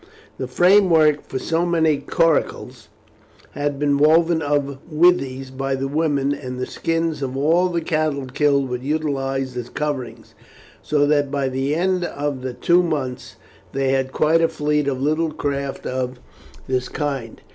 [0.39, 2.87] The framework for many coracles
[3.51, 8.25] had been woven of withies by the women, and the skins of all the cattle
[8.25, 10.33] killed were utilized as coverings,
[10.81, 13.35] so that by the end of the two months
[13.73, 16.19] they had quite a fleet of little craft of
[16.65, 17.41] this kind.